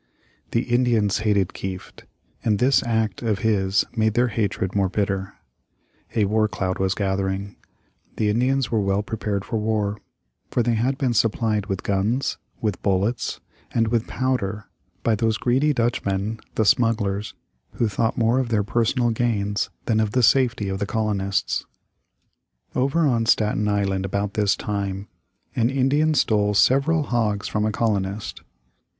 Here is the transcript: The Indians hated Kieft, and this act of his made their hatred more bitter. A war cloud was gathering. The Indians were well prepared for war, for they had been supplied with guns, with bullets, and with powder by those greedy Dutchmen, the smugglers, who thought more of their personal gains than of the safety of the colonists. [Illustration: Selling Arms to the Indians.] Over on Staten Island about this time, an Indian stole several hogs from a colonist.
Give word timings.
The 0.49 0.63
Indians 0.63 1.19
hated 1.19 1.49
Kieft, 1.53 2.05
and 2.43 2.57
this 2.57 2.81
act 2.81 3.21
of 3.21 3.37
his 3.45 3.85
made 3.95 4.15
their 4.15 4.29
hatred 4.29 4.73
more 4.75 4.89
bitter. 4.89 5.33
A 6.15 6.25
war 6.25 6.47
cloud 6.47 6.79
was 6.79 6.95
gathering. 6.95 7.55
The 8.15 8.27
Indians 8.27 8.71
were 8.71 8.81
well 8.81 9.03
prepared 9.03 9.45
for 9.45 9.57
war, 9.57 9.99
for 10.49 10.63
they 10.63 10.73
had 10.73 10.97
been 10.97 11.13
supplied 11.13 11.67
with 11.67 11.83
guns, 11.83 12.39
with 12.59 12.81
bullets, 12.81 13.41
and 13.75 13.89
with 13.89 14.07
powder 14.07 14.69
by 15.03 15.13
those 15.13 15.37
greedy 15.37 15.71
Dutchmen, 15.71 16.39
the 16.55 16.65
smugglers, 16.65 17.35
who 17.73 17.87
thought 17.87 18.17
more 18.17 18.39
of 18.39 18.49
their 18.49 18.63
personal 18.63 19.11
gains 19.11 19.69
than 19.85 19.99
of 19.99 20.13
the 20.13 20.23
safety 20.23 20.67
of 20.67 20.79
the 20.79 20.87
colonists. 20.87 21.63
[Illustration: 22.73 22.73
Selling 22.87 23.09
Arms 23.13 23.35
to 23.35 23.43
the 23.43 23.49
Indians.] 23.51 23.65
Over 23.67 23.77
on 23.77 23.85
Staten 23.85 23.91
Island 23.91 24.05
about 24.05 24.33
this 24.33 24.55
time, 24.55 25.07
an 25.55 25.69
Indian 25.69 26.15
stole 26.15 26.55
several 26.55 27.03
hogs 27.03 27.47
from 27.47 27.67
a 27.67 27.71
colonist. 27.71 28.41